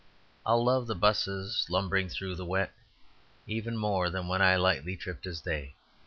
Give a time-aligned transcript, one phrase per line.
[0.47, 2.73] I'll love the 'buses lumbering through the wet,
[3.45, 5.75] Even more than when I lightly tripped as they.